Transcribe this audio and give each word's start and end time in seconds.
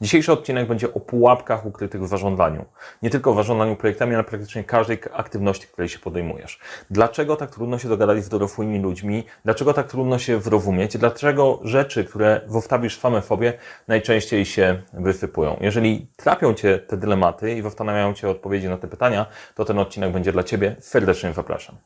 Dzisiejszy 0.00 0.32
odcinek 0.32 0.68
będzie 0.68 0.94
o 0.94 1.00
pułapkach 1.00 1.66
ukrytych 1.66 2.02
w 2.02 2.08
zarządzaniu. 2.08 2.64
Nie 3.02 3.10
tylko 3.10 3.32
w 3.32 3.36
zarządzaniu 3.36 3.76
projektami, 3.76 4.14
ale 4.14 4.24
praktycznie 4.24 4.64
każdej 4.64 4.98
aktywności, 5.12 5.66
której 5.66 5.88
się 5.88 5.98
podejmujesz. 5.98 6.60
Dlaczego 6.90 7.36
tak 7.36 7.50
trudno 7.50 7.78
się 7.78 7.88
dogadać 7.88 8.24
z 8.24 8.28
dorosłymi 8.28 8.80
ludźmi? 8.80 9.24
Dlaczego 9.44 9.74
tak 9.74 9.86
trudno 9.86 10.18
się 10.18 10.40
zrozumieć? 10.40 10.98
Dlaczego 10.98 11.60
rzeczy, 11.62 12.04
które 12.04 12.40
wstawisz 12.60 12.98
same 12.98 13.22
w 13.22 13.24
sobie, 13.24 13.52
najczęściej 13.88 14.46
się 14.46 14.82
wysypują? 14.92 15.56
Jeżeli 15.60 16.06
trapią 16.16 16.54
Cię 16.54 16.78
te 16.78 16.96
dylematy 16.96 17.54
i 17.54 17.62
zastanawiają 17.62 18.14
Cię 18.14 18.28
odpowiedzi 18.28 18.68
na 18.68 18.78
te 18.78 18.88
pytania, 18.88 19.26
to 19.54 19.64
ten 19.64 19.78
odcinek 19.78 20.12
będzie 20.12 20.32
dla 20.32 20.42
Ciebie. 20.42 20.76
Serdecznie 20.80 21.32
zapraszam. 21.32 21.76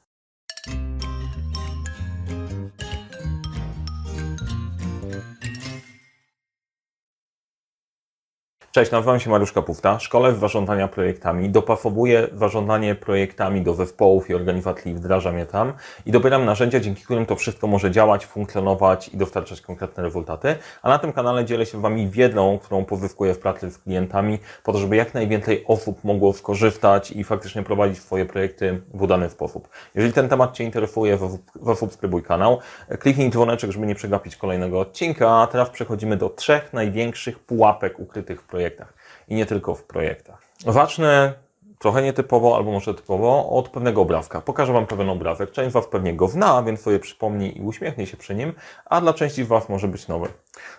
Cześć, 8.72 8.90
nazywam 8.90 9.20
się 9.20 9.30
Mariusz 9.30 9.52
Kapufta. 9.52 9.98
Szkole 9.98 10.32
w 10.32 10.38
zarządzania 10.38 10.88
projektami. 10.88 11.50
Dopasowuję 11.50 12.28
zarządzanie 12.34 12.94
projektami 12.94 13.62
do 13.62 13.74
zespołów 13.74 14.30
i 14.30 14.34
organizacji, 14.34 14.94
wdrażam 14.94 15.38
je 15.38 15.46
tam 15.46 15.72
i 16.06 16.10
dobieram 16.10 16.44
narzędzia, 16.44 16.80
dzięki 16.80 17.04
którym 17.04 17.26
to 17.26 17.36
wszystko 17.36 17.66
może 17.66 17.90
działać, 17.90 18.26
funkcjonować 18.26 19.08
i 19.08 19.16
dostarczać 19.16 19.60
konkretne 19.60 20.02
rezultaty. 20.02 20.56
A 20.82 20.88
na 20.88 20.98
tym 20.98 21.12
kanale 21.12 21.44
dzielę 21.44 21.66
się 21.66 21.80
Wami 21.80 22.08
wiedzą, 22.08 22.58
którą 22.62 22.84
pozyskuję 22.84 23.34
w 23.34 23.38
pracy 23.38 23.70
z 23.70 23.78
klientami, 23.78 24.38
po 24.64 24.72
to, 24.72 24.78
żeby 24.78 24.96
jak 24.96 25.14
najwięcej 25.14 25.64
osób 25.66 26.04
mogło 26.04 26.32
skorzystać 26.32 27.10
i 27.10 27.24
faktycznie 27.24 27.62
prowadzić 27.62 27.98
swoje 27.98 28.24
projekty 28.26 28.82
w 28.94 29.02
udany 29.02 29.30
sposób. 29.30 29.68
Jeżeli 29.94 30.12
ten 30.12 30.28
temat 30.28 30.52
Cię 30.52 30.64
interesuje, 30.64 31.18
zasubskrybuj 31.62 32.22
kanał, 32.22 32.58
kliknij 32.98 33.30
dzwoneczek, 33.30 33.70
żeby 33.70 33.86
nie 33.86 33.94
przegapić 33.94 34.36
kolejnego 34.36 34.80
odcinka. 34.80 35.30
A 35.30 35.46
teraz 35.46 35.70
przechodzimy 35.70 36.16
do 36.16 36.30
trzech 36.30 36.72
największych 36.72 37.38
pułapek 37.38 38.00
ukrytych 38.00 38.40
w 38.40 38.44
projekcie 38.44 38.57
projektach 38.58 38.94
i 39.28 39.34
nie 39.34 39.46
tylko 39.46 39.74
w 39.74 39.84
projektach. 39.84 40.42
Zacznę 40.66 41.34
trochę 41.78 42.02
nietypowo, 42.02 42.56
albo 42.56 42.72
może 42.72 42.94
typowo, 42.94 43.50
od 43.50 43.68
pewnego 43.68 44.00
obrazka. 44.00 44.40
Pokażę 44.40 44.72
Wam 44.72 44.86
pewien 44.86 45.08
obrazek. 45.08 45.50
Część 45.50 45.70
z 45.70 45.72
Was 45.72 45.86
pewnie 45.86 46.14
go 46.14 46.28
zna, 46.28 46.62
więc 46.62 46.80
sobie 46.80 46.98
przypomni 46.98 47.58
i 47.58 47.60
uśmiechnie 47.60 48.06
się 48.06 48.16
przy 48.16 48.34
nim, 48.34 48.52
a 48.84 49.00
dla 49.00 49.14
części 49.14 49.44
z 49.44 49.46
Was 49.46 49.68
może 49.68 49.88
być 49.88 50.08
nowy. 50.08 50.28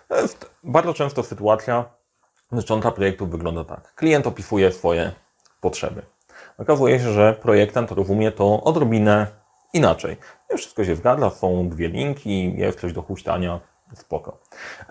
To 0.08 0.16
jest 0.16 0.50
bardzo 0.64 0.94
często 0.94 1.22
sytuacja 1.22 1.84
dotycząca 2.52 2.90
projektu 2.90 3.26
wygląda 3.26 3.64
tak. 3.64 3.94
Klient 3.94 4.26
opisuje 4.26 4.72
swoje 4.72 5.12
potrzeby. 5.60 6.02
Okazuje 6.58 7.00
się, 7.00 7.12
że 7.12 7.32
projektant 7.42 7.90
rozumie 7.90 8.32
to 8.32 8.62
odrobinę 8.62 9.26
inaczej. 9.72 10.16
Wszystko 10.56 10.84
się 10.84 10.96
zgadza, 10.96 11.30
są 11.30 11.68
dwie 11.68 11.88
linki, 11.88 12.56
jest 12.56 12.80
coś 12.80 12.92
do 12.92 13.02
huśtania, 13.02 13.60
Spoko. 13.94 14.38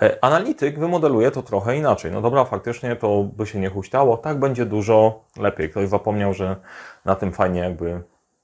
E, 0.02 0.23
analityk 0.23 0.80
wymodeluje 0.80 1.31
to 1.31 1.44
trochę 1.44 1.78
inaczej. 1.78 2.11
No 2.11 2.22
dobra, 2.22 2.45
faktycznie 2.45 2.95
to 2.95 3.23
by 3.23 3.47
się 3.47 3.59
nie 3.59 3.69
huśtało, 3.69 4.17
tak 4.17 4.39
będzie 4.39 4.66
dużo 4.66 5.23
lepiej. 5.38 5.69
Ktoś 5.69 5.89
zapomniał, 5.89 6.33
że 6.33 6.55
na 7.05 7.16
tym 7.16 7.31
fajnie 7.31 7.59
jakby 7.59 8.03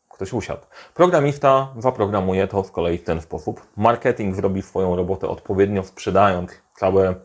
ktoś 0.10 0.34
usiadł. 0.34 0.62
Programista 0.94 1.74
zaprogramuje 1.78 2.48
to 2.48 2.64
z 2.64 2.72
kolei 2.72 2.98
w 2.98 3.04
ten 3.04 3.22
sposób. 3.22 3.62
Marketing 3.78 4.36
zrobi 4.36 4.62
swoją 4.62 4.96
robotę 4.96 5.28
odpowiednio, 5.28 5.84
sprzedając 5.84 6.52
całe 6.76 7.16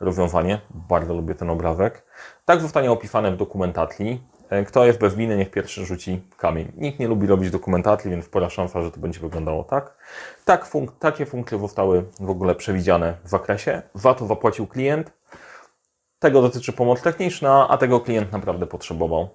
rozwiązanie. 0.00 0.60
Bardzo 0.70 1.14
lubię 1.14 1.34
ten 1.34 1.50
obrazek. 1.50 2.04
Tak 2.44 2.60
zostanie 2.60 2.90
opisane 2.90 3.32
w 3.32 3.36
dokumentacji. 3.36 4.22
E, 4.50 4.64
kto 4.64 4.86
jest 4.86 4.98
bez 4.98 5.14
winy, 5.14 5.36
niech 5.36 5.50
pierwszy 5.50 5.86
rzuci 5.86 6.22
kamień. 6.36 6.72
Nikt 6.76 6.98
nie 6.98 7.08
lubi 7.08 7.26
robić 7.26 7.50
dokumentacji, 7.50 8.10
więc 8.10 8.24
spora 8.24 8.50
szansa, 8.50 8.82
że 8.82 8.90
to 8.90 9.00
będzie 9.00 9.20
wyglądało 9.20 9.64
tak. 9.64 9.96
tak 10.44 10.66
funk 10.66 10.92
takie 10.98 11.26
funkcje 11.26 11.58
zostały 11.58 12.04
w 12.20 12.30
ogóle 12.30 12.54
przewidziane 12.54 13.14
w 13.24 13.28
zakresie. 13.28 13.82
VAT 13.94 14.20
zapłacił 14.20 14.66
klient. 14.66 15.12
Tego 16.18 16.42
dotyczy 16.42 16.72
pomoc 16.72 17.02
techniczna, 17.02 17.68
a 17.68 17.78
tego 17.78 18.00
klient 18.00 18.32
naprawdę 18.32 18.66
potrzebował. 18.66 19.28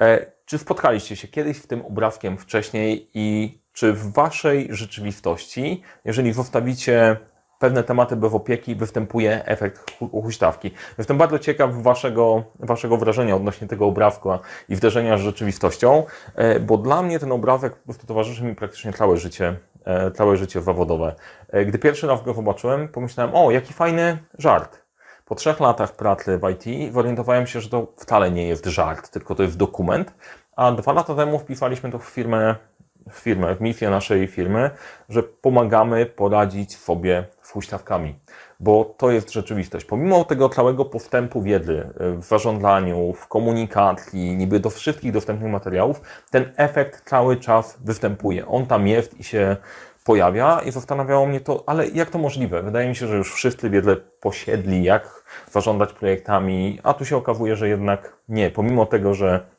E, 0.00 0.26
czy 0.44 0.58
spotkaliście 0.58 1.16
się 1.16 1.28
kiedyś 1.28 1.56
z 1.62 1.66
tym 1.66 1.86
obrazkiem 1.86 2.38
wcześniej 2.38 3.10
i 3.14 3.58
czy 3.72 3.92
w 3.92 4.12
Waszej 4.12 4.68
rzeczywistości, 4.70 5.82
jeżeli 6.04 6.32
zostawicie 6.32 7.16
pewne 7.58 7.84
tematy 7.84 8.16
bez 8.16 8.34
opieki 8.34 8.74
występuje 8.74 9.46
efekt 9.46 9.92
huśtawki. 10.10 10.70
Jestem 10.98 11.18
bardzo 11.18 11.38
ciekaw 11.38 11.82
waszego, 11.82 12.44
waszego 12.58 12.96
wrażenia 12.96 13.36
odnośnie 13.36 13.68
tego 13.68 13.86
obrazku 13.86 14.30
i 14.68 14.76
wderzenia 14.76 15.18
z 15.18 15.20
rzeczywistością, 15.20 16.04
e, 16.34 16.60
bo 16.60 16.78
dla 16.78 17.02
mnie 17.02 17.18
ten 17.18 17.32
obrazek 17.32 17.76
po 17.76 17.84
prostu 17.84 18.06
towarzyszy 18.06 18.44
mi 18.44 18.54
praktycznie 18.54 18.92
całe 18.92 19.16
życie, 19.16 19.56
e, 19.84 20.10
całe 20.10 20.36
życie 20.36 20.62
zawodowe. 20.62 21.14
E, 21.48 21.64
gdy 21.64 21.78
pierwszy 21.78 22.06
raz 22.06 22.22
go 22.22 22.34
zobaczyłem, 22.34 22.88
pomyślałem, 22.88 23.34
o, 23.34 23.50
jaki 23.50 23.72
fajny 23.72 24.18
żart. 24.38 24.86
Po 25.24 25.34
trzech 25.34 25.60
latach 25.60 25.96
pracy 25.96 26.38
w 26.38 26.50
IT 26.50 26.92
zorientowałem 26.94 27.46
się, 27.46 27.60
że 27.60 27.68
to 27.68 27.92
wcale 27.96 28.30
nie 28.30 28.48
jest 28.48 28.66
żart, 28.66 29.10
tylko 29.10 29.34
to 29.34 29.42
jest 29.42 29.56
dokument, 29.56 30.14
a 30.56 30.72
dwa 30.72 30.92
lata 30.92 31.14
temu 31.14 31.38
wpisaliśmy 31.38 31.90
to 31.90 31.98
w 31.98 32.04
firmę 32.04 32.54
w 32.75 32.75
firmę, 33.12 33.54
w 33.54 33.60
misję 33.60 33.90
naszej 33.90 34.26
firmy, 34.26 34.70
że 35.08 35.22
pomagamy 35.22 36.06
poradzić 36.06 36.76
sobie 36.76 37.24
z 37.42 37.50
huśtawkami, 37.50 38.18
bo 38.60 38.84
to 38.84 39.10
jest 39.10 39.32
rzeczywistość. 39.32 39.84
Pomimo 39.84 40.24
tego 40.24 40.48
całego 40.48 40.84
postępu 40.84 41.42
wiedzy 41.42 41.88
w 42.00 42.24
zarządzaniu, 42.24 43.12
w 43.12 43.28
komunikacji, 43.28 44.36
niby 44.36 44.60
do 44.60 44.70
wszystkich 44.70 45.12
dostępnych 45.12 45.52
materiałów, 45.52 46.00
ten 46.30 46.52
efekt 46.56 47.08
cały 47.08 47.36
czas 47.36 47.78
występuje. 47.84 48.46
On 48.46 48.66
tam 48.66 48.86
jest 48.86 49.20
i 49.20 49.24
się 49.24 49.56
pojawia 50.04 50.60
i 50.60 50.70
zastanawiało 50.70 51.26
mnie 51.26 51.40
to, 51.40 51.64
ale 51.66 51.88
jak 51.88 52.10
to 52.10 52.18
możliwe? 52.18 52.62
Wydaje 52.62 52.88
mi 52.88 52.96
się, 52.96 53.06
że 53.06 53.16
już 53.16 53.34
wszyscy 53.34 53.70
wiedzę 53.70 53.96
posiedli, 53.96 54.84
jak 54.84 55.24
zarządzać 55.50 55.92
projektami, 55.92 56.80
a 56.82 56.94
tu 56.94 57.04
się 57.04 57.16
okazuje, 57.16 57.56
że 57.56 57.68
jednak 57.68 58.16
nie. 58.28 58.50
Pomimo 58.50 58.86
tego, 58.86 59.14
że 59.14 59.55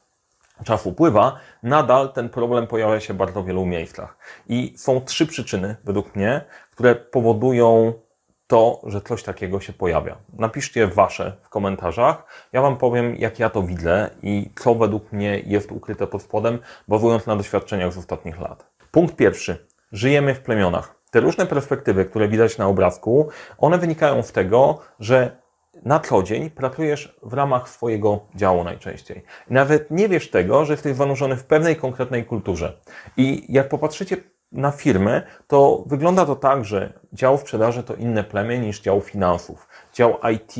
czas 0.63 0.85
upływa, 0.85 1.35
nadal 1.63 2.13
ten 2.13 2.29
problem 2.29 2.67
pojawia 2.67 2.99
się 2.99 3.13
w 3.13 3.17
bardzo 3.17 3.43
wielu 3.43 3.65
miejscach. 3.65 4.17
I 4.49 4.73
są 4.77 5.01
trzy 5.01 5.27
przyczyny, 5.27 5.75
według 5.83 6.15
mnie, 6.15 6.41
które 6.71 6.95
powodują 6.95 7.93
to, 8.47 8.81
że 8.83 9.01
coś 9.01 9.23
takiego 9.23 9.59
się 9.59 9.73
pojawia. 9.73 10.17
Napiszcie 10.33 10.87
Wasze 10.87 11.37
w 11.41 11.49
komentarzach. 11.49 12.25
Ja 12.53 12.61
Wam 12.61 12.77
powiem, 12.77 13.15
jak 13.15 13.39
ja 13.39 13.49
to 13.49 13.63
widzę 13.63 14.09
i 14.23 14.49
co 14.59 14.75
według 14.75 15.11
mnie 15.11 15.41
jest 15.45 15.71
ukryte 15.71 16.07
pod 16.07 16.21
spodem, 16.21 16.59
bazując 16.87 17.25
na 17.25 17.35
doświadczeniach 17.35 17.93
z 17.93 17.97
ostatnich 17.97 18.39
lat. 18.39 18.65
Punkt 18.91 19.15
pierwszy. 19.15 19.67
Żyjemy 19.91 20.35
w 20.35 20.41
plemionach. 20.41 20.95
Te 21.11 21.19
różne 21.19 21.45
perspektywy, 21.45 22.05
które 22.05 22.27
widać 22.27 22.57
na 22.57 22.67
obrazku, 22.67 23.29
one 23.57 23.77
wynikają 23.77 24.23
z 24.23 24.31
tego, 24.31 24.79
że 24.99 25.37
na 25.85 25.99
co 25.99 26.23
dzień 26.23 26.49
pracujesz 26.49 27.15
w 27.23 27.33
ramach 27.33 27.69
swojego 27.69 28.19
działu 28.35 28.63
najczęściej. 28.63 29.23
Nawet 29.49 29.91
nie 29.91 30.09
wiesz 30.09 30.29
tego, 30.29 30.65
że 30.65 30.73
jesteś 30.73 30.95
zanurzony 30.95 31.35
w 31.35 31.43
pewnej 31.43 31.75
konkretnej 31.75 32.25
kulturze. 32.25 32.73
I 33.17 33.45
jak 33.49 33.69
popatrzycie 33.69 34.17
na 34.51 34.71
firmy, 34.71 35.21
to 35.47 35.83
wygląda 35.85 36.25
to 36.25 36.35
tak, 36.35 36.65
że 36.65 36.93
dział 37.13 37.37
sprzedaży 37.37 37.83
to 37.83 37.95
inne 37.95 38.23
plemię 38.23 38.59
niż 38.59 38.81
dział 38.81 39.01
finansów. 39.01 39.67
Dział 39.93 40.17
IT 40.33 40.55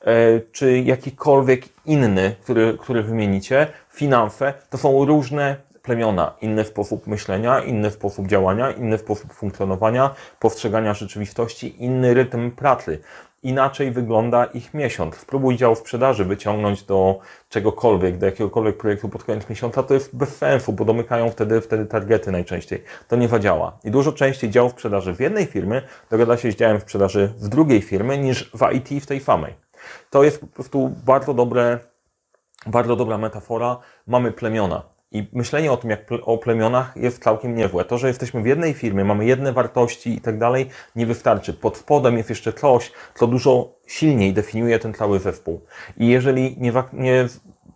e, 0.00 0.40
czy 0.52 0.78
jakikolwiek 0.78 1.62
inny, 1.86 2.34
który, 2.42 2.78
który 2.78 3.02
wymienicie, 3.02 3.66
finanse, 3.90 4.54
to 4.70 4.78
są 4.78 5.04
różne 5.04 5.56
plemiona, 5.82 6.34
inny 6.40 6.64
sposób 6.64 7.06
myślenia, 7.06 7.60
inny 7.60 7.90
sposób 7.90 8.26
działania, 8.26 8.70
inny 8.70 8.98
sposób 8.98 9.32
funkcjonowania, 9.32 10.14
postrzegania 10.38 10.94
rzeczywistości, 10.94 11.84
inny 11.84 12.14
rytm 12.14 12.50
pracy 12.50 12.98
inaczej 13.42 13.90
wygląda 13.90 14.44
ich 14.44 14.74
miesiąc. 14.74 15.16
Spróbuj 15.16 15.56
dział 15.56 15.74
sprzedaży 15.74 16.24
wyciągnąć 16.24 16.82
do 16.82 17.18
czegokolwiek, 17.48 18.18
do 18.18 18.26
jakiegokolwiek 18.26 18.76
projektu 18.76 19.08
pod 19.08 19.24
koniec 19.24 19.48
miesiąca, 19.50 19.82
to 19.82 19.94
jest 19.94 20.16
bez 20.16 20.36
sensu, 20.36 20.72
bo 20.72 20.84
domykają 20.84 21.30
wtedy, 21.30 21.60
wtedy 21.60 21.86
targety 21.86 22.32
najczęściej. 22.32 22.84
To 23.08 23.16
nie 23.16 23.28
zadziała. 23.28 23.78
I 23.84 23.90
dużo 23.90 24.12
częściej 24.12 24.50
dział 24.50 24.70
sprzedaży 24.70 25.14
w 25.14 25.20
jednej 25.20 25.46
firmy 25.46 25.82
dogada 26.10 26.36
się 26.36 26.52
z 26.52 26.56
działem 26.56 26.80
sprzedaży 26.80 27.32
w 27.36 27.48
drugiej 27.48 27.82
firmy 27.82 28.18
niż 28.18 28.50
w 28.50 28.72
IT 28.72 29.02
w 29.04 29.06
tej 29.06 29.20
samej. 29.20 29.54
To 30.10 30.24
jest 30.24 30.40
po 30.40 30.46
prostu 30.46 30.90
bardzo 31.04 31.34
dobre, 31.34 31.78
bardzo 32.66 32.96
dobra 32.96 33.18
metafora. 33.18 33.78
Mamy 34.06 34.32
plemiona. 34.32 34.82
I 35.12 35.28
myślenie 35.32 35.72
o 35.72 35.76
tym, 35.76 35.90
jak 35.90 36.00
o 36.22 36.38
plemionach 36.38 36.96
jest 36.96 37.22
całkiem 37.22 37.54
niezłe. 37.54 37.84
To, 37.84 37.98
że 37.98 38.08
jesteśmy 38.08 38.42
w 38.42 38.46
jednej 38.46 38.74
firmie, 38.74 39.04
mamy 39.04 39.24
jedne 39.24 39.52
wartości 39.52 40.14
i 40.14 40.20
tak 40.20 40.38
dalej, 40.38 40.68
nie 40.96 41.06
wystarczy. 41.06 41.52
Pod 41.54 41.76
spodem 41.76 42.16
jest 42.16 42.30
jeszcze 42.30 42.52
coś, 42.52 42.92
co 43.14 43.26
dużo 43.26 43.74
silniej 43.86 44.32
definiuje 44.32 44.78
ten 44.78 44.94
cały 44.94 45.18
zespół. 45.18 45.60
I 45.96 46.08
jeżeli 46.08 46.56
nie, 46.58 46.72
nie 46.92 47.28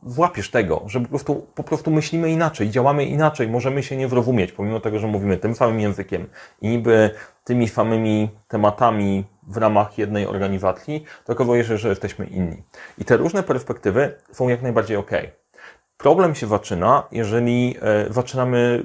włapiesz 0.02 0.50
tego, 0.50 0.82
że 0.86 1.00
po 1.00 1.08
prostu, 1.08 1.46
po 1.54 1.64
prostu 1.64 1.90
myślimy 1.90 2.31
inaczej, 2.31 2.70
działamy 2.70 3.04
inaczej, 3.04 3.48
możemy 3.48 3.82
się 3.82 3.96
nie 3.96 4.08
zrozumieć, 4.08 4.52
pomimo 4.52 4.81
tego, 4.81 4.98
że 4.98 5.06
mówimy 5.06 5.36
tym 5.36 5.54
samym 5.54 5.81
językiem 5.81 6.26
i 6.60 6.69
niby 6.69 7.10
tymi 7.44 7.69
samymi 7.69 8.31
tematami 8.48 9.25
w 9.48 9.56
ramach 9.56 9.98
jednej 9.98 10.26
organizacji, 10.26 11.04
to 11.25 11.32
okazuje 11.32 11.64
się, 11.64 11.78
że 11.78 11.88
jesteśmy 11.88 12.26
inni. 12.26 12.62
I 12.98 13.04
te 13.04 13.16
różne 13.16 13.42
perspektywy 13.42 14.14
są 14.32 14.48
jak 14.48 14.62
najbardziej 14.62 14.96
ok. 14.96 15.10
Problem 15.96 16.35
się 16.35 16.46
zaczyna, 16.46 17.02
jeżeli 17.12 17.76
e, 17.82 18.12
zaczynamy 18.12 18.85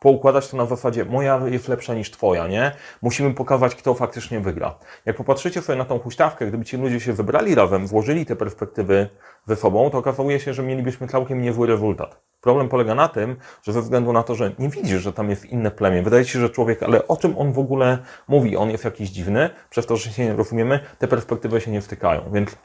poukładać 0.00 0.48
to 0.48 0.56
na 0.56 0.66
zasadzie 0.66 1.04
moja 1.04 1.40
jest 1.46 1.68
lepsza 1.68 1.94
niż 1.94 2.10
twoja, 2.10 2.46
nie? 2.46 2.72
Musimy 3.02 3.34
pokazać, 3.34 3.74
kto 3.74 3.94
faktycznie 3.94 4.40
wygra. 4.40 4.78
Jak 5.06 5.16
popatrzycie 5.16 5.62
sobie 5.62 5.78
na 5.78 5.84
tą 5.84 5.98
huśtawkę, 5.98 6.46
gdyby 6.46 6.64
ci 6.64 6.76
ludzie 6.76 7.00
się 7.00 7.12
wybrali 7.12 7.54
razem, 7.54 7.86
włożyli 7.86 8.26
te 8.26 8.36
perspektywy 8.36 9.08
ze 9.46 9.56
sobą, 9.56 9.90
to 9.90 9.98
okazuje 9.98 10.40
się, 10.40 10.54
że 10.54 10.62
mielibyśmy 10.62 11.08
całkiem 11.08 11.42
niezły 11.42 11.66
rezultat. 11.66 12.20
Problem 12.40 12.68
polega 12.68 12.94
na 12.94 13.08
tym, 13.08 13.36
że 13.62 13.72
ze 13.72 13.82
względu 13.82 14.12
na 14.12 14.22
to, 14.22 14.34
że 14.34 14.52
nie 14.58 14.68
widzisz, 14.68 15.02
że 15.02 15.12
tam 15.12 15.30
jest 15.30 15.44
inne 15.44 15.70
plemię, 15.70 16.02
wydaje 16.02 16.24
ci 16.24 16.30
się, 16.30 16.40
że 16.40 16.50
człowiek, 16.50 16.82
ale 16.82 17.08
o 17.08 17.16
czym 17.16 17.38
on 17.38 17.52
w 17.52 17.58
ogóle 17.58 17.98
mówi? 18.28 18.56
On 18.56 18.70
jest 18.70 18.84
jakiś 18.84 19.10
dziwny, 19.10 19.50
przez 19.70 19.86
to, 19.86 19.96
że 19.96 20.10
się 20.10 20.24
nie 20.24 20.36
rozumiemy, 20.36 20.80
te 20.98 21.08
perspektywy 21.08 21.60
się 21.60 21.70
nie 21.70 21.80
wtykają. 21.80 22.22
Więc 22.32 22.56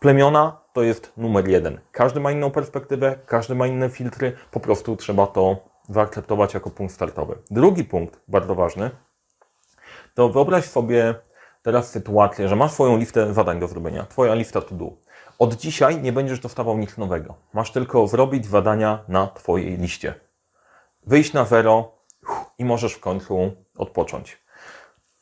plemiona 0.00 0.60
to 0.72 0.82
jest 0.82 1.12
numer 1.16 1.48
jeden. 1.48 1.80
Każdy 1.92 2.20
ma 2.20 2.32
inną 2.32 2.50
perspektywę, 2.50 3.18
każdy 3.26 3.54
ma 3.54 3.66
inne 3.66 3.90
filtry, 3.90 4.36
po 4.50 4.60
prostu 4.60 4.96
trzeba 4.96 5.26
to 5.26 5.56
zaakceptować 5.88 6.54
jako 6.54 6.70
punkt 6.70 6.94
startowy. 6.94 7.38
Drugi 7.50 7.84
punkt, 7.84 8.20
bardzo 8.28 8.54
ważny, 8.54 8.90
to 10.14 10.28
wyobraź 10.28 10.64
sobie 10.64 11.14
teraz 11.62 11.90
sytuację, 11.90 12.48
że 12.48 12.56
masz 12.56 12.72
swoją 12.72 12.96
listę 12.96 13.34
zadań 13.34 13.60
do 13.60 13.68
zrobienia, 13.68 14.06
twoja 14.06 14.34
lista 14.34 14.60
to 14.60 14.74
do. 14.74 14.90
Od 15.38 15.54
dzisiaj 15.54 16.02
nie 16.02 16.12
będziesz 16.12 16.40
dostawał 16.40 16.78
nic 16.78 16.98
nowego. 16.98 17.34
Masz 17.52 17.72
tylko 17.72 18.06
zrobić 18.06 18.46
zadania 18.46 19.04
na 19.08 19.26
twojej 19.26 19.76
liście. 19.78 20.14
Wyjść 21.06 21.32
na 21.32 21.44
zero 21.44 21.92
i 22.58 22.64
możesz 22.64 22.94
w 22.94 23.00
końcu 23.00 23.52
odpocząć. 23.78 24.38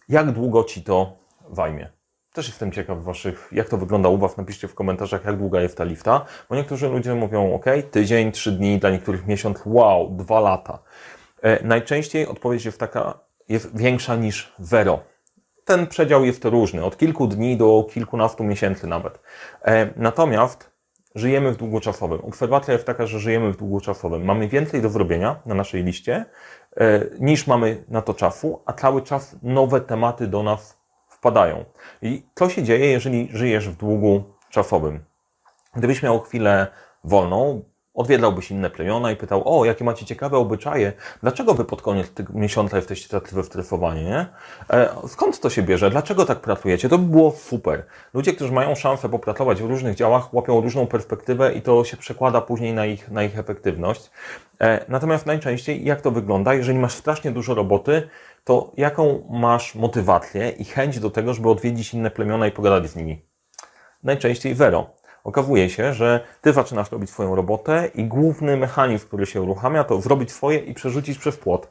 Jak 0.09 0.33
długo 0.33 0.65
ci 0.65 0.83
to 0.83 1.17
zajmie? 1.51 1.91
Też 2.35 2.49
jestem 2.49 2.73
ciekaw 2.73 3.05
waszych, 3.05 3.49
jak 3.53 3.69
to 3.69 3.77
wygląda 3.77 4.09
u 4.09 4.19
was. 4.19 4.37
Napiszcie 4.37 4.69
w 4.69 4.75
komentarzach, 4.75 5.25
jak 5.25 5.37
długa 5.37 5.61
jest 5.61 5.77
ta 5.77 5.85
lifta, 5.85 6.25
bo 6.51 6.57
niektórzy 6.57 6.89
ludzie 6.89 7.15
mówią, 7.15 7.55
ok, 7.55 7.65
tydzień, 7.91 8.33
trzy 8.33 8.53
dni, 8.53 8.79
dla 8.79 8.91
niektórych 8.91 9.27
miesiąc, 9.27 9.63
wow, 9.65 10.11
dwa 10.11 10.41
lata. 10.41 10.79
E, 11.43 11.67
najczęściej 11.67 12.27
odpowiedź 12.27 12.65
jest 12.65 12.81
taka, 12.81 13.19
jest 13.49 13.79
większa 13.79 14.17
niż 14.17 14.53
zero. 14.59 15.01
Ten 15.65 15.87
przedział 15.87 16.25
jest 16.25 16.45
różny, 16.45 16.85
od 16.85 16.97
kilku 16.97 17.27
dni 17.27 17.57
do 17.57 17.87
kilkunastu 17.91 18.45
miesięcy 18.45 18.87
nawet. 18.87 19.21
E, 19.65 19.91
natomiast 19.97 20.71
żyjemy 21.15 21.53
w 21.53 21.57
długoczasowym. 21.57 22.21
Obserwacja 22.21 22.73
jest 22.73 22.87
taka, 22.87 23.07
że 23.07 23.21
żyjemy 23.21 23.53
w 23.53 23.57
długoczasowym. 23.57 24.25
Mamy 24.25 24.49
więcej 24.49 24.83
do 24.83 24.89
zrobienia 24.89 25.41
na 25.47 25.55
naszej 25.55 25.85
liście, 25.85 26.25
e, 26.77 27.01
niż 27.21 27.47
mamy 27.47 27.85
na 27.89 28.03
to 28.03 28.15
czasu, 28.15 28.63
a 28.67 28.73
cały 28.73 29.03
czas 29.03 29.37
nowe 29.43 29.81
tematy 29.81 30.27
do 30.27 30.43
nas 30.43 30.84
wpadają. 31.25 31.65
I 32.03 32.23
co 32.35 32.49
się 32.49 32.63
dzieje, 32.63 32.87
jeżeli 32.87 33.29
żyjesz 33.33 33.69
w 33.69 33.77
długu 33.77 34.25
czasowym? 34.51 35.05
Gdybyś 35.75 36.03
miał 36.03 36.21
chwilę 36.21 36.67
wolną, 37.05 37.65
odwiedzałbyś 37.95 38.51
inne 38.51 38.71
plemiona 38.71 39.13
i 39.13 39.17
pytał, 39.17 39.43
o, 39.61 39.65
jakie 39.65 39.85
macie 39.85 40.07
ciekawe 40.07 40.39
obyczaje, 40.39 40.93
dlaczego 41.23 41.55
wy 41.55 41.65
pod 41.65 41.83
koniec 41.83 42.13
miesiąca 42.35 42.77
jesteście 42.77 43.09
tacy 43.09 43.35
wystresowani, 43.35 44.05
nie? 44.05 44.27
E, 44.71 44.89
skąd 45.09 45.41
to 45.41 45.51
się 45.51 45.63
bierze? 45.63 45.91
Dlaczego 45.91 46.27
tak 46.27 46.41
pracujecie? 46.41 46.89
To 46.89 46.99
by 46.99 47.07
było 47.07 47.31
super. 47.31 47.85
Ludzie, 48.15 48.33
którzy 48.33 48.53
mają 48.53 48.75
szansę 48.75 49.09
popracować 49.09 49.63
w 49.63 49.67
różnych 49.67 49.95
działach, 49.95 50.35
łapią 50.35 50.61
różną 50.61 50.87
perspektywę 50.87 51.53
i 51.53 51.63
to 51.63 51.85
się 51.85 51.97
przekłada 51.97 52.41
później 52.41 52.75
na 52.75 52.87
ich, 52.87 53.11
na 53.11 53.23
ich 53.23 53.39
efektywność. 53.39 54.11
E, 54.61 54.85
natomiast 54.89 55.27
najczęściej, 55.27 55.85
jak 55.85 56.01
to 56.01 56.11
wygląda? 56.11 56.55
Jeżeli 56.55 56.79
masz 56.79 56.93
strasznie 56.93 57.31
dużo 57.31 57.55
roboty, 57.55 58.09
to 58.45 58.73
jaką 58.77 59.27
masz 59.31 59.75
motywację 59.75 60.51
i 60.51 60.65
chęć 60.65 60.99
do 60.99 61.11
tego, 61.11 61.35
żeby 61.35 61.51
odwiedzić 61.51 61.95
inne 61.95 62.11
plemiona 62.11 62.47
i 62.47 62.53
pogadać 62.53 62.91
z 62.91 62.97
nimi? 62.97 63.23
Najczęściej 64.03 64.55
zero. 64.55 64.94
Okazuje 65.25 65.71
się, 65.71 65.95
że 65.95 66.21
ty 66.41 66.53
zaczynasz 66.53 66.93
robić 66.93 67.11
swoją 67.11 67.35
robotę 67.35 67.91
i 67.95 68.05
główny 68.05 68.57
mechanizm, 68.57 69.07
który 69.07 69.27
się 69.27 69.43
uruchamia, 69.43 69.85
to 69.85 70.01
zrobić 70.01 70.33
swoje 70.33 70.59
i 70.59 70.75
przerzucić 70.75 71.19
przez 71.19 71.37
płot. 71.37 71.71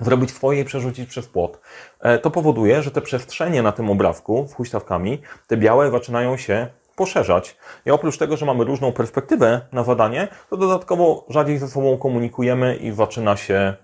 Zrobić 0.00 0.30
swoje 0.30 0.60
i 0.60 0.64
przerzucić 0.64 1.08
przez 1.08 1.26
płot. 1.26 1.60
E, 2.00 2.18
to 2.18 2.30
powoduje, 2.30 2.82
że 2.82 2.90
te 2.90 3.00
przestrzenie 3.00 3.62
na 3.62 3.72
tym 3.72 3.90
obrazku 3.90 4.46
z 4.48 4.54
huśtawkami, 4.54 5.22
te 5.46 5.56
białe 5.56 5.90
zaczynają 5.90 6.36
się 6.36 6.66
poszerzać. 6.96 7.56
I 7.86 7.90
oprócz 7.90 8.18
tego, 8.18 8.36
że 8.36 8.46
mamy 8.46 8.64
różną 8.64 8.92
perspektywę 8.92 9.60
na 9.72 9.84
zadanie, 9.84 10.28
to 10.50 10.56
dodatkowo 10.56 11.24
rzadziej 11.28 11.58
ze 11.58 11.68
sobą 11.68 11.98
komunikujemy 11.98 12.76
i 12.76 12.92
zaczyna 12.92 13.36
się 13.36 13.74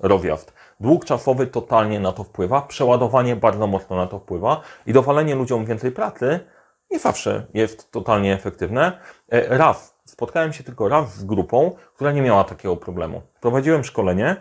rozjazd. 0.00 0.52
Dług 0.80 1.04
czasowy 1.04 1.46
totalnie 1.46 2.00
na 2.00 2.12
to 2.12 2.24
wpływa, 2.24 2.62
przeładowanie 2.62 3.36
bardzo 3.36 3.66
mocno 3.66 3.96
na 3.96 4.06
to 4.06 4.18
wpływa 4.18 4.60
i 4.86 4.92
dowalenie 4.92 5.34
ludziom 5.34 5.64
więcej 5.64 5.92
pracy 5.92 6.40
nie 6.90 6.98
zawsze 6.98 7.46
jest 7.54 7.90
totalnie 7.90 8.34
efektywne. 8.34 8.92
E, 9.32 9.58
raz, 9.58 9.94
spotkałem 10.04 10.52
się 10.52 10.64
tylko 10.64 10.88
raz 10.88 11.14
z 11.14 11.24
grupą, 11.24 11.72
która 11.94 12.12
nie 12.12 12.22
miała 12.22 12.44
takiego 12.44 12.76
problemu. 12.76 13.22
Prowadziłem 13.40 13.84
szkolenie 13.84 14.36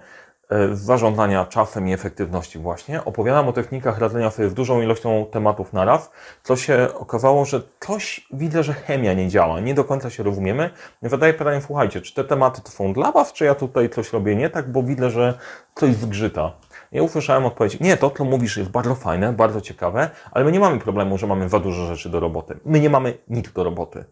e, 0.50 0.76
z 0.76 0.80
zarządzania 0.80 1.46
czasem 1.46 1.88
i 1.88 1.94
efektywności 1.94 2.60
właśnie. 2.60 3.06
Opowiadam 3.06 3.48
o 3.48 3.54
technikach 3.54 4.00
radzenia 4.00 4.32
sobie 4.32 4.50
z 4.50 4.54
dużą 4.54 4.82
ilością 4.82 5.26
tematów 5.32 5.74
na 5.74 5.86
raz, 5.86 6.12
co 6.44 6.56
się 6.56 6.88
okazało, 6.94 7.46
że 7.46 7.62
coś 7.80 8.28
widzę, 8.34 8.64
że 8.64 8.74
chemia 8.74 9.14
nie 9.14 9.30
działa, 9.30 9.60
nie 9.60 9.74
do 9.74 9.84
końca 9.84 10.10
się 10.10 10.24
rozumiemy. 10.24 10.70
Zadaję 11.02 11.34
pytanie, 11.34 11.62
słuchajcie, 11.62 12.02
czy 12.02 12.14
te 12.14 12.24
tematy 12.24 12.62
to 12.62 12.70
są 12.70 12.94
dla 12.94 13.12
Was, 13.12 13.34
czy 13.34 13.46
ja 13.46 13.56
tutaj 13.56 13.90
coś 13.90 14.14
robię 14.14 14.36
nie 14.36 14.50
tak, 14.50 14.72
bo 14.72 14.84
widzę, 14.84 15.10
że 15.10 15.38
coś 15.76 15.96
zgrzyta. 15.96 16.54
Ja 16.92 17.04
usłyszałem 17.04 17.46
odpowiedź, 17.46 17.80
nie, 17.80 17.98
to, 17.98 18.10
co 18.10 18.26
mówisz 18.26 18.58
jest 18.58 18.70
bardzo 18.70 18.96
fajne, 18.96 19.34
bardzo 19.34 19.62
ciekawe, 19.62 20.10
ale 20.32 20.46
my 20.46 20.52
nie 20.52 20.60
mamy 20.60 20.80
problemu, 20.80 21.18
że 21.18 21.28
mamy 21.28 21.50
za 21.50 21.60
dużo 21.60 21.86
rzeczy 21.86 22.10
do 22.10 22.20
roboty. 22.20 22.60
My 22.66 22.80
nie 22.80 22.90
mamy 22.90 23.18
nic 23.28 23.52
do 23.54 23.64
roboty. 23.64 24.06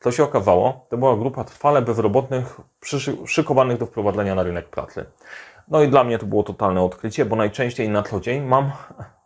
Co 0.00 0.12
się 0.12 0.24
okazało, 0.24 0.86
to 0.88 0.96
była 0.96 1.16
grupa 1.16 1.44
trwale 1.44 1.82
bezrobotnych, 1.82 2.60
szykowanych 3.26 3.78
do 3.78 3.86
wprowadzenia 3.86 4.34
na 4.34 4.42
rynek 4.42 4.68
pracy. 4.68 5.04
No 5.68 5.82
i 5.82 5.88
dla 5.88 6.04
mnie 6.04 6.18
to 6.18 6.26
było 6.26 6.42
totalne 6.42 6.82
odkrycie, 6.82 7.24
bo 7.24 7.36
najczęściej 7.36 7.88
na 7.88 8.02
co 8.02 8.20
dzień 8.20 8.42
mam 8.42 8.72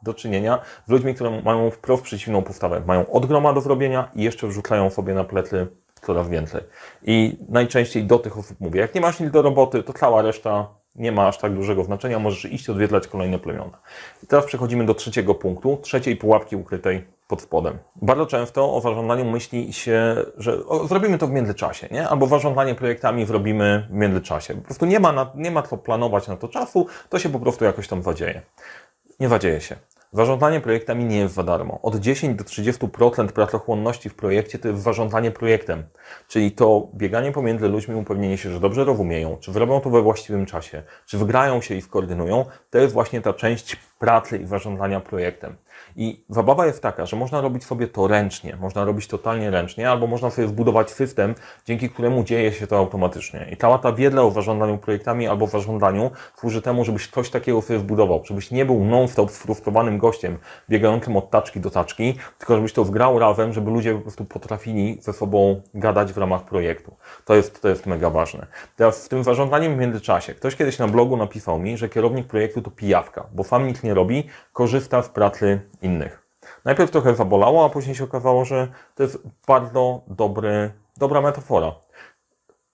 do 0.03 0.15
czynienia 0.15 0.59
z 0.87 0.91
ludźmi, 0.91 1.15
które 1.15 1.43
mają 1.43 1.71
wprost 1.71 2.03
przeciwną 2.03 2.43
postawę. 2.43 2.83
Mają 2.87 3.11
od 3.11 3.27
groma 3.27 3.53
do 3.53 3.61
zrobienia 3.61 4.11
i 4.15 4.23
jeszcze 4.23 4.47
wrzucają 4.47 4.91
sobie 4.91 5.15
na 5.15 5.25
plecy 5.25 5.67
coraz 6.03 6.29
więcej. 6.29 6.61
I 7.03 7.39
najczęściej 7.49 8.05
do 8.05 8.19
tych 8.19 8.39
osób 8.39 8.61
mówię, 8.61 8.81
jak 8.81 8.95
nie 8.95 9.01
masz 9.01 9.21
nic 9.21 9.31
do 9.31 9.43
roboty, 9.43 9.83
to 9.83 9.93
cała 9.93 10.23
reszta 10.23 10.69
nie 10.97 11.13
ma 11.13 11.29
aż 11.29 11.39
tak 11.39 11.55
dużego 11.55 11.85
znaczenia, 11.85 12.19
możesz 12.19 12.53
iść 12.53 12.71
odwiedzać 12.71 13.09
kolejne 13.09 13.39
plemiona. 13.39 13.79
I 14.23 14.27
teraz 14.27 14.45
przechodzimy 14.45 14.87
do 14.87 14.95
trzeciego 14.95 15.35
punktu, 15.35 15.79
trzeciej 15.83 16.17
pułapki 16.17 16.57
ukrytej 16.57 17.05
pod 17.29 17.43
spodem. 17.43 17.79
Bardzo 17.97 18.27
często 18.27 18.75
o 18.75 18.81
zarządzaniu 18.81 19.25
myśli 19.25 19.73
się, 19.73 20.17
że 20.37 20.67
o, 20.67 20.87
zrobimy 20.87 21.19
to 21.19 21.27
w 21.27 21.31
międzyczasie, 21.31 21.89
nie? 21.91 22.09
Albo 22.09 22.27
zarządzanie 22.27 22.75
projektami 22.75 23.27
zrobimy 23.27 23.87
w 23.91 23.95
międzyczasie. 23.95 24.55
Po 24.55 24.61
prostu 24.61 24.87
nie 24.87 25.01
ma, 25.01 25.13
na, 25.13 25.31
nie 25.35 25.51
ma 25.51 25.63
co 25.63 25.77
planować 25.77 26.29
na 26.29 26.37
to 26.37 26.49
czasu, 26.49 26.87
to 27.09 27.19
się 27.19 27.29
po 27.29 27.41
prostu 27.41 27.65
jakoś 27.65 27.89
tam 27.89 28.03
zadzieje. 28.03 28.43
Nie 29.21 29.29
zadzieje 29.29 29.61
się. 29.61 29.77
Zarządzanie 30.15 30.61
projektami 30.61 31.05
nie 31.05 31.19
jest 31.19 31.35
za 31.35 31.43
darmo. 31.43 31.79
Od 31.83 31.97
10 31.97 32.39
do 32.39 32.45
30% 32.45 33.29
pracochłonności 33.29 34.09
w 34.09 34.15
projekcie 34.15 34.59
to 34.59 34.69
jest 34.69 34.83
zarządzanie 34.83 35.31
projektem. 35.31 35.83
Czyli 36.29 36.53
to 36.53 36.89
bieganie 36.95 37.33
pomiędzy 37.33 37.69
ludźmi, 37.69 37.95
upewnienie 37.95 38.39
się, 38.39 38.51
że 38.51 38.61
dobrze 38.61 38.85
rozumieją, 38.85 39.37
czy 39.41 39.53
wyrobią 39.53 39.81
to 39.81 39.91
we 39.91 40.03
właściwym 40.03 40.47
czasie, 40.47 40.83
czy 41.07 41.19
wygrają 41.19 41.61
się 41.61 41.75
i 41.75 41.83
skoordynują, 41.83 42.45
to 42.71 42.79
jest 42.79 42.95
właśnie 42.95 43.21
ta 43.21 43.33
część 43.33 43.77
pracy 43.99 44.39
i 44.39 44.47
zarządzania 44.47 45.01
projektem. 45.01 45.57
I 45.97 46.25
zabawa 46.29 46.67
jest 46.67 46.83
taka, 46.83 47.07
że 47.07 47.17
można 47.17 47.41
robić 47.41 47.65
sobie 47.65 47.89
to 47.89 48.09
ręcznie, 48.09 48.57
można 48.61 48.85
robić 48.85 49.09
totalnie 49.09 49.51
ręcznie, 49.51 49.91
albo 49.91 50.07
można 50.07 50.31
sobie 50.31 50.49
zbudować 50.49 50.91
system, 50.91 51.35
dzięki 51.67 51.91
któremu 51.91 52.25
dzieje 52.25 52.53
się 52.53 52.67
to 52.67 52.79
automatycznie. 52.79 53.49
I 53.53 53.57
cała 53.57 53.79
ta 53.79 53.93
wiedza 53.93 54.23
o 54.23 54.31
zarządzaniu 54.31 54.79
projektami 54.79 55.29
albo 55.29 55.47
zarządzaniu 55.47 56.11
służy 56.37 56.63
temu, 56.63 56.85
żebyś 56.85 57.11
coś 57.11 57.31
takiego 57.31 57.63
sobie 57.63 57.79
zbudował, 57.79 58.23
żebyś 58.25 58.51
nie 58.51 58.65
był 58.65 58.85
non-stop 58.85 59.31
sfrustrowanym 59.31 59.99
gościem, 59.99 60.39
biegającym 60.71 61.17
od 61.17 61.31
taczki 61.31 61.61
do 61.61 61.71
taczki, 61.71 62.19
tylko 62.39 62.57
żebyś 62.57 62.73
to 62.73 62.85
wgrał 62.85 63.19
razem, 63.19 63.53
żeby 63.53 63.71
ludzie 63.71 63.95
po 63.95 64.01
prostu 64.01 64.25
potrafili 64.25 64.99
ze 65.01 65.13
sobą 65.13 65.63
gadać 65.75 66.13
w 66.13 66.19
ramach 66.19 66.45
projektu. 66.45 66.97
To 67.25 67.35
jest, 67.35 67.63
to 67.63 67.69
jest 67.69 67.87
mega 67.87 68.11
ważne. 68.11 68.47
Teraz 68.77 69.03
z 69.03 69.09
tym 69.09 69.25
zarządzaniem 69.25 69.77
w 69.77 69.79
międzyczasie. 69.79 70.35
Ktoś 70.35 70.57
kiedyś 70.57 70.79
na 70.79 70.89
blogu 70.89 71.17
napisał 71.17 71.59
mi, 71.59 71.77
że 71.77 71.89
kierownik 71.89 72.27
projektu 72.27 72.63
to 72.63 72.71
pijawka, 72.71 73.27
bo 73.33 73.45
sam 73.45 73.67
nic 73.67 73.83
nie 73.85 73.95
robi, 73.95 74.29
korzysta 74.53 75.03
z 75.03 75.09
pracy 75.09 75.61
innych. 75.83 76.25
Najpierw 76.65 76.91
trochę 76.91 77.15
zabolało, 77.15 77.65
a 77.65 77.69
później 77.69 77.97
się 77.97 78.05
okazało, 78.05 78.45
że 78.45 78.69
to 78.95 79.03
jest 79.03 79.19
bardzo 79.47 80.03
dobry, 80.09 80.73
dobra 80.97 81.21
metafora. 81.21 81.75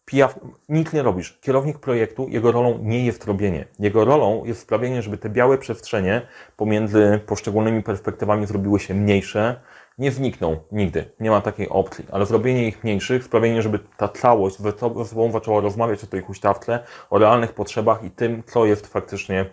Pijaw, 0.04 0.38
nic 0.68 0.92
nie 0.92 1.02
robisz. 1.02 1.38
Kierownik 1.40 1.78
projektu, 1.78 2.28
jego 2.28 2.52
rolą 2.52 2.78
nie 2.82 3.04
jest 3.04 3.24
robienie. 3.24 3.64
Jego 3.78 4.04
rolą 4.04 4.44
jest 4.44 4.60
sprawienie, 4.60 5.02
żeby 5.02 5.18
te 5.18 5.28
białe 5.30 5.58
przestrzenie 5.58 6.22
pomiędzy 6.56 7.20
poszczególnymi 7.26 7.82
perspektywami 7.82 8.46
zrobiły 8.46 8.80
się 8.80 8.94
mniejsze. 8.94 9.60
Nie 9.98 10.12
znikną 10.12 10.56
nigdy, 10.72 11.12
nie 11.20 11.30
ma 11.30 11.40
takiej 11.40 11.68
opcji, 11.68 12.06
ale 12.12 12.26
zrobienie 12.26 12.68
ich 12.68 12.84
mniejszych, 12.84 13.24
sprawienie, 13.24 13.62
żeby 13.62 13.78
ta 13.96 14.08
całość 14.08 14.58
ze 14.58 14.72
sobą 15.04 15.32
zaczęła 15.32 15.60
rozmawiać 15.60 16.04
o 16.04 16.06
tej 16.06 16.20
huśtawce, 16.20 16.78
o 17.10 17.18
realnych 17.18 17.52
potrzebach 17.52 18.04
i 18.04 18.10
tym, 18.10 18.42
co 18.46 18.66
jest 18.66 18.86
faktycznie 18.86 19.46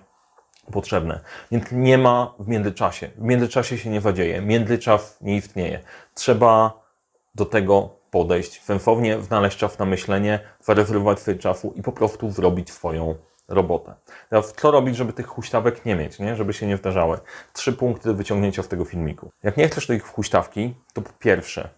potrzebne. 0.72 1.20
Więc 1.52 1.66
nie 1.72 1.98
ma 1.98 2.34
w 2.40 2.48
międzyczasie. 2.48 3.10
W 3.18 3.22
międzyczasie 3.22 3.78
się 3.78 3.90
nie 3.90 4.02
zadzieje. 4.02 4.42
Międzyczas 4.42 5.18
nie 5.22 5.36
istnieje. 5.36 5.80
Trzeba 6.14 6.82
do 7.36 7.46
tego 7.46 7.98
podejść 8.12 8.64
sensownie, 8.64 9.22
znaleźć 9.22 9.58
czas 9.58 9.80
na 9.80 9.86
myślenie, 9.86 10.40
zarezerwować 10.62 11.20
sobie 11.20 11.38
czasu 11.38 11.74
i 11.76 11.82
po 11.82 11.92
prostu 11.92 12.32
zrobić 12.32 12.72
swoją 12.72 13.16
robotę. 13.48 13.94
Teraz 14.30 14.54
co 14.54 14.72
robić, 14.72 14.96
żeby 14.96 15.14
tych 15.14 15.28
huśtawek 15.28 15.86
nie 15.86 15.96
mieć, 15.96 16.20
nie? 16.20 16.36
żeby 16.36 16.54
się 16.54 16.68
nie 16.68 16.78
wdarzały? 16.78 17.20
Trzy 17.54 17.74
punkty 17.74 18.14
wyciągnięcia 18.14 18.64
z 18.64 18.68
tego 18.68 18.86
filmiku. 18.86 19.32
Jak 19.44 19.58
nie 19.58 19.68
chcesz 19.68 19.88
tych 19.88 20.04
huśtawki, 20.04 20.76
to 20.94 21.02
po 21.02 21.14
pierwsze, 21.20 21.70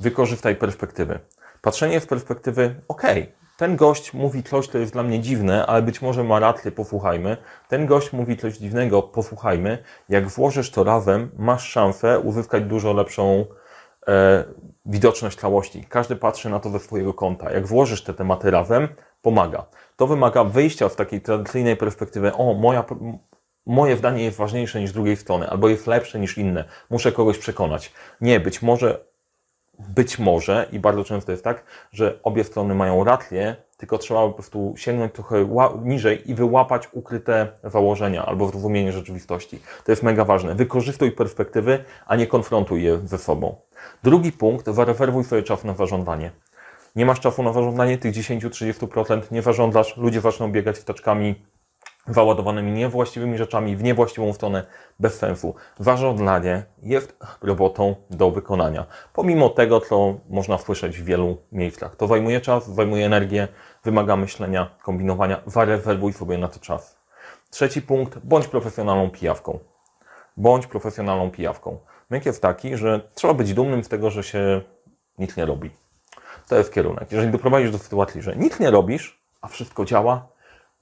wykorzystaj 0.00 0.56
perspektywy. 0.56 1.20
Patrzenie 1.62 2.00
z 2.00 2.06
perspektywy, 2.06 2.74
okej, 2.88 3.32
ten 3.56 3.76
gość 3.76 4.14
mówi 4.14 4.42
coś, 4.42 4.66
co 4.66 4.78
jest 4.78 4.92
dla 4.92 5.02
mnie 5.02 5.20
dziwne, 5.20 5.66
ale 5.66 5.82
być 5.82 6.02
może 6.02 6.24
ma 6.24 6.40
rację, 6.40 6.72
posłuchajmy. 6.72 7.36
Ten 7.68 7.86
gość 7.86 8.12
mówi 8.12 8.36
coś 8.36 8.58
dziwnego, 8.58 9.02
posłuchajmy. 9.02 9.78
Jak 10.08 10.28
włożysz 10.28 10.70
to 10.70 10.84
razem, 10.84 11.30
masz 11.38 11.68
szansę 11.68 12.20
uzyskać 12.20 12.64
dużo 12.64 12.92
lepszą 12.92 13.44
e, 14.08 14.44
widoczność 14.86 15.38
całości. 15.38 15.84
Każdy 15.88 16.16
patrzy 16.16 16.50
na 16.50 16.60
to 16.60 16.70
ze 16.70 16.78
swojego 16.78 17.14
kąta. 17.14 17.52
Jak 17.52 17.66
włożysz 17.66 18.04
te 18.04 18.14
tematy 18.14 18.50
razem, 18.50 18.88
pomaga. 19.22 19.66
To 19.96 20.06
wymaga 20.06 20.44
wyjścia 20.44 20.88
z 20.88 20.96
takiej 20.96 21.20
tradycyjnej 21.20 21.76
perspektywy, 21.76 22.34
o, 22.34 22.54
moja, 22.54 22.84
moje 23.66 23.96
zdanie 23.96 24.24
jest 24.24 24.36
ważniejsze 24.36 24.80
niż 24.80 24.92
drugiej 24.92 25.16
strony, 25.16 25.50
albo 25.50 25.68
jest 25.68 25.86
lepsze 25.86 26.18
niż 26.18 26.38
inne. 26.38 26.64
Muszę 26.90 27.12
kogoś 27.12 27.38
przekonać. 27.38 27.92
Nie, 28.20 28.40
być 28.40 28.62
może 28.62 29.13
być 29.78 30.18
może, 30.18 30.66
i 30.72 30.78
bardzo 30.78 31.04
często 31.04 31.32
jest 31.32 31.44
tak, 31.44 31.64
że 31.92 32.18
obie 32.22 32.44
strony 32.44 32.74
mają 32.74 33.04
rację, 33.04 33.56
tylko 33.76 33.98
trzeba 33.98 34.20
po 34.20 34.32
prostu 34.32 34.74
sięgnąć 34.76 35.12
trochę 35.12 35.48
niżej 35.82 36.30
i 36.30 36.34
wyłapać 36.34 36.88
ukryte 36.92 37.48
założenia 37.64 38.26
albo 38.26 38.48
zrozumienie 38.48 38.92
rzeczywistości. 38.92 39.60
To 39.84 39.92
jest 39.92 40.02
mega 40.02 40.24
ważne. 40.24 40.54
Wykorzystuj 40.54 41.12
perspektywy, 41.12 41.84
a 42.06 42.16
nie 42.16 42.26
konfrontuj 42.26 42.82
je 42.82 42.98
ze 43.04 43.18
sobą. 43.18 43.56
Drugi 44.02 44.32
punkt, 44.32 44.66
zarezerwuj 44.66 45.24
sobie 45.24 45.42
czas 45.42 45.64
na 45.64 45.74
zażądanie. 45.74 46.30
Nie 46.96 47.06
masz 47.06 47.20
czasu 47.20 47.42
na 47.42 47.52
zażądanie 47.52 47.98
tych 47.98 48.14
10-30%, 48.14 49.20
nie 49.30 49.42
zażądasz, 49.42 49.96
ludzie 49.96 50.20
zaczną 50.20 50.52
biegać 50.52 50.78
wtaczkami 50.78 51.34
załadowanymi 52.08 52.72
niewłaściwymi 52.72 53.38
rzeczami 53.38 53.76
w 53.76 53.82
niewłaściwą 53.82 54.32
stronę 54.32 54.64
bez 55.00 55.18
sensu. 55.18 55.54
Zażądanie 55.78 56.64
jest 56.82 57.16
robotą 57.42 57.94
do 58.10 58.30
wykonania. 58.30 58.86
Pomimo 59.12 59.48
tego, 59.48 59.80
co 59.80 60.14
można 60.28 60.58
słyszeć 60.58 60.98
w 60.98 61.04
wielu 61.04 61.36
miejscach. 61.52 61.96
To 61.96 62.06
zajmuje 62.06 62.40
czas, 62.40 62.74
zajmuje 62.74 63.06
energię, 63.06 63.48
wymaga 63.84 64.16
myślenia, 64.16 64.70
kombinowania. 64.82 65.40
Zarezerwuj 65.46 66.12
sobie 66.12 66.38
na 66.38 66.48
to 66.48 66.60
czas. 66.60 66.98
Trzeci 67.50 67.82
punkt, 67.82 68.18
bądź 68.18 68.48
profesjonalną 68.48 69.10
pijawką. 69.10 69.58
Bądź 70.36 70.66
profesjonalną 70.66 71.30
pijawką. 71.30 71.78
Myk 72.10 72.26
jest 72.26 72.42
taki, 72.42 72.76
że 72.76 73.00
trzeba 73.14 73.34
być 73.34 73.54
dumnym 73.54 73.84
z 73.84 73.88
tego, 73.88 74.10
że 74.10 74.22
się 74.22 74.60
nic 75.18 75.36
nie 75.36 75.46
robi. 75.46 75.70
To 76.48 76.56
jest 76.56 76.72
kierunek. 76.72 77.12
Jeżeli 77.12 77.32
doprowadzisz 77.32 77.70
do 77.70 77.78
sytuacji, 77.78 78.22
że 78.22 78.36
nic 78.36 78.60
nie 78.60 78.70
robisz, 78.70 79.22
a 79.40 79.48
wszystko 79.48 79.84
działa, 79.84 80.26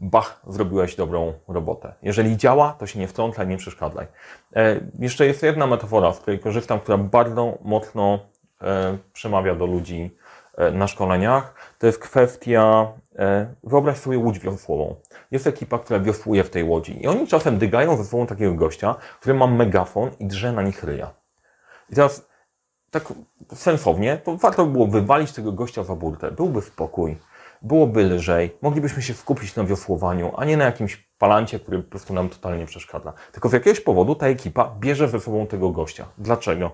bach, 0.01 0.43
zrobiłeś 0.47 0.97
dobrą 0.97 1.33
robotę. 1.49 1.95
Jeżeli 2.03 2.37
działa, 2.37 2.73
to 2.73 2.87
się 2.87 2.99
nie 2.99 3.09
wtrącaj, 3.09 3.47
nie 3.47 3.57
przeszkadzaj. 3.57 4.07
E, 4.57 4.81
jeszcze 4.99 5.27
jest 5.27 5.43
jedna 5.43 5.67
metafora, 5.67 6.13
z 6.13 6.21
której 6.21 6.41
korzystam, 6.41 6.81
która 6.81 6.99
bardzo 6.99 7.59
mocno 7.63 8.19
e, 8.63 8.99
przemawia 9.13 9.55
do 9.55 9.67
ludzi 9.67 10.17
e, 10.57 10.71
na 10.71 10.87
szkoleniach. 10.89 11.55
To 11.79 11.87
jest 11.87 11.99
kwestia, 11.99 12.93
e, 13.19 13.55
wyobraź 13.65 13.99
sobie 13.99 14.19
łódź 14.19 14.39
wiosłową. 14.39 14.95
Jest 15.31 15.47
ekipa, 15.47 15.79
która 15.79 16.01
wiosłuje 16.01 16.45
w 16.45 16.51
tej 16.51 16.65
łodzi 16.65 17.03
i 17.03 17.07
oni 17.07 17.27
czasem 17.27 17.59
dygają 17.59 17.97
ze 17.97 18.05
sobą 18.05 18.27
takiego 18.27 18.55
gościa, 18.55 18.95
który 19.21 19.35
ma 19.35 19.47
megafon 19.47 20.11
i 20.19 20.27
drze 20.27 20.53
na 20.53 20.63
nich 20.63 20.85
ryja. 20.85 21.11
I 21.91 21.95
teraz 21.95 22.33
tak 22.91 23.13
sensownie, 23.55 24.17
to 24.25 24.37
warto 24.37 24.67
by 24.67 24.73
było 24.73 24.87
wywalić 24.87 25.33
tego 25.33 25.53
gościa 25.53 25.85
za 25.85 25.95
burtę. 25.95 26.31
Byłby 26.31 26.63
spokój 26.63 27.17
byłoby 27.63 28.03
lżej, 28.05 28.57
moglibyśmy 28.63 29.03
się 29.03 29.15
skupić 29.15 29.57
na 29.57 29.65
wiosłowaniu, 29.65 30.33
a 30.37 30.45
nie 30.45 30.57
na 30.57 30.65
jakimś 30.65 30.97
palancie, 31.19 31.61
który 31.61 31.83
po 31.83 31.91
prostu 31.91 32.15
nam 32.15 32.29
totalnie 32.29 32.67
przeszkadza. 32.67 33.13
Tylko 33.33 33.49
z 33.49 33.53
jakiegoś 33.53 33.81
powodu 33.81 34.15
ta 34.15 34.27
ekipa 34.27 34.75
bierze 34.81 35.09
ze 35.09 35.21
sobą 35.21 35.47
tego 35.47 35.71
gościa. 35.71 36.09
Dlaczego? 36.19 36.71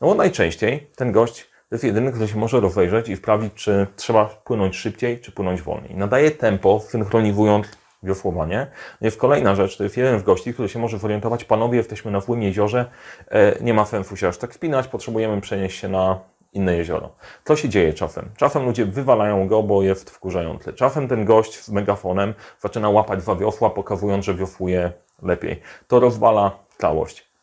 No 0.00 0.06
bo 0.06 0.14
najczęściej 0.14 0.90
ten 0.96 1.12
gość 1.12 1.50
to 1.68 1.74
jest 1.74 1.84
jedyny, 1.84 2.12
kto 2.12 2.26
się 2.26 2.38
może 2.38 2.60
rozejrzeć 2.60 3.08
i 3.08 3.16
sprawdzić, 3.16 3.54
czy 3.54 3.86
trzeba 3.96 4.24
płynąć 4.24 4.76
szybciej, 4.76 5.20
czy 5.20 5.32
płynąć 5.32 5.62
wolniej. 5.62 5.94
Nadaje 5.94 6.30
tempo, 6.30 6.80
synchronizując 6.80 7.66
wiosłowanie. 8.02 8.66
No 9.00 9.04
jest 9.04 9.18
kolejna 9.18 9.54
rzecz, 9.54 9.76
to 9.76 9.84
jest 9.84 9.96
jeden 9.96 10.20
z 10.20 10.22
gości, 10.22 10.52
który 10.52 10.68
się 10.68 10.78
może 10.78 10.98
zorientować, 10.98 11.44
panowie, 11.44 11.78
jesteśmy 11.78 12.10
na 12.10 12.20
złym 12.20 12.42
jeziorze, 12.42 12.90
e, 13.28 13.64
nie 13.64 13.74
ma 13.74 13.84
sensu 13.84 14.16
się 14.16 14.28
aż 14.28 14.38
tak 14.38 14.54
spinać, 14.54 14.88
potrzebujemy 14.88 15.40
przenieść 15.40 15.80
się 15.80 15.88
na 15.88 16.20
inne 16.54 16.76
jezioro. 16.76 17.10
Co 17.44 17.56
się 17.56 17.68
dzieje 17.68 17.92
czasem? 17.92 18.30
Czasem 18.36 18.64
ludzie 18.64 18.86
wywalają 18.86 19.48
go, 19.48 19.62
bo 19.62 19.82
jest 19.82 20.10
wkurzający. 20.10 20.72
Czasem 20.72 21.08
ten 21.08 21.24
gość 21.24 21.60
z 21.60 21.70
megafonem 21.70 22.34
zaczyna 22.60 22.90
łapać 22.90 23.20
dwa 23.20 23.36
wiosła, 23.36 23.70
pokazując, 23.70 24.24
że 24.24 24.34
wiosłuje 24.34 24.92
lepiej. 25.22 25.60
To 25.88 26.00
rozwala 26.00 26.50
całość. 26.78 27.34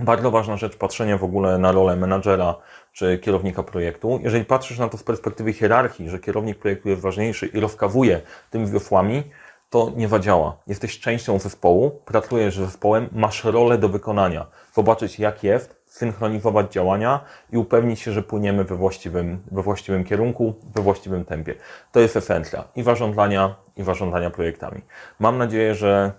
Bardzo 0.00 0.30
ważna 0.30 0.56
rzecz, 0.56 0.76
patrzenie 0.76 1.16
w 1.16 1.24
ogóle 1.24 1.58
na 1.58 1.72
rolę 1.72 1.96
menadżera 1.96 2.54
czy 2.92 3.18
kierownika 3.18 3.62
projektu. 3.62 4.20
Jeżeli 4.22 4.44
patrzysz 4.44 4.78
na 4.78 4.88
to 4.88 4.98
z 4.98 5.02
perspektywy 5.02 5.52
hierarchii, 5.52 6.08
że 6.08 6.18
kierownik 6.18 6.58
projektu 6.58 6.88
jest 6.88 7.00
ważniejszy 7.02 7.46
i 7.46 7.60
rozkazuje 7.60 8.20
tymi 8.50 8.66
wiosłami, 8.66 9.22
to 9.70 9.92
nie 9.96 10.08
zadziała. 10.08 10.56
Jesteś 10.66 11.00
częścią 11.00 11.38
zespołu, 11.38 11.90
pracujesz 11.90 12.54
z 12.56 12.58
zespołem, 12.58 13.08
masz 13.12 13.44
rolę 13.44 13.78
do 13.78 13.88
wykonania. 13.88 14.46
Zobaczyć 14.72 15.18
jak 15.18 15.44
jest, 15.44 15.83
synchronizować 15.94 16.72
działania 16.72 17.20
i 17.52 17.58
upewnić 17.58 18.00
się, 18.00 18.12
że 18.12 18.22
płyniemy 18.22 18.64
we 18.64 18.74
właściwym, 18.74 19.42
we 19.52 19.62
właściwym 19.62 20.04
kierunku, 20.04 20.54
we 20.74 20.82
właściwym 20.82 21.24
tempie. 21.24 21.54
To 21.92 22.00
jest 22.00 22.16
esencja 22.16 22.64
i 22.76 22.82
warządzania, 22.82 23.54
i 23.76 23.82
warządzania 23.82 24.30
projektami. 24.30 24.80
Mam 25.18 25.38
nadzieję, 25.38 25.74
że 25.74 26.12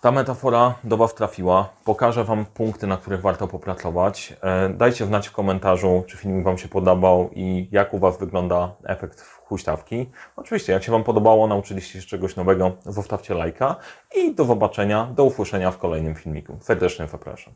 ta 0.00 0.12
metafora 0.12 0.74
do 0.84 0.96
Was 0.96 1.14
trafiła. 1.14 1.68
Pokażę 1.84 2.24
Wam 2.24 2.46
punkty, 2.46 2.86
na 2.86 2.96
których 2.96 3.20
warto 3.20 3.48
popracować. 3.48 4.36
E, 4.42 4.68
dajcie 4.68 5.06
znać 5.06 5.28
w 5.28 5.32
komentarzu, 5.32 6.04
czy 6.06 6.16
film 6.16 6.44
Wam 6.44 6.58
się 6.58 6.68
podobał 6.68 7.30
i 7.34 7.68
jak 7.70 7.94
u 7.94 7.98
Was 7.98 8.18
wygląda 8.18 8.74
efekt 8.84 9.20
huśtawki. 9.20 10.10
Oczywiście, 10.36 10.72
jak 10.72 10.82
się 10.82 10.92
Wam 10.92 11.04
podobało, 11.04 11.46
nauczyliście 11.46 12.00
się 12.00 12.06
czegoś 12.06 12.36
nowego, 12.36 12.72
zostawcie 12.84 13.34
lajka 13.34 13.76
i 14.16 14.34
do 14.34 14.44
zobaczenia, 14.44 15.04
do 15.04 15.24
usłyszenia 15.24 15.70
w 15.70 15.78
kolejnym 15.78 16.14
filmiku. 16.14 16.58
Serdecznie 16.60 17.08
zapraszam. 17.08 17.54